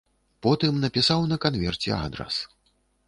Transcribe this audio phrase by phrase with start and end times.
[0.45, 2.35] Потым напісаў на канверце адрас.